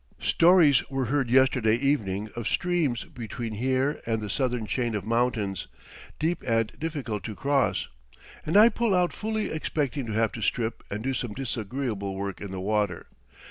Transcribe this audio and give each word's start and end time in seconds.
Stories 0.19 0.81
were 0.89 1.05
heard 1.05 1.29
yesterday 1.29 1.75
evening 1.75 2.27
of 2.35 2.47
streams 2.47 3.03
between 3.03 3.53
here 3.53 4.01
and 4.07 4.19
the 4.19 4.31
southern 4.31 4.65
chain 4.65 4.95
of 4.95 5.05
mountains, 5.05 5.67
deep 6.17 6.41
and 6.47 6.71
difficult 6.79 7.23
to 7.23 7.35
cross; 7.35 7.87
and 8.43 8.57
I 8.57 8.69
pull 8.69 8.95
out 8.95 9.13
fully 9.13 9.51
expecting 9.51 10.07
to 10.07 10.13
have 10.13 10.31
to 10.31 10.41
strip 10.41 10.81
and 10.89 11.03
do 11.03 11.13
some 11.13 11.35
disagreeable 11.35 12.15
work 12.15 12.41
in 12.41 12.49
the 12.49 12.59
water. 12.59 13.09